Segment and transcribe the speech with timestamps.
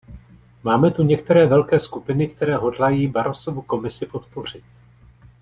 [0.63, 4.63] Máme tu některé velké skupiny, které hodlají Barrosovu Komisi podpořit.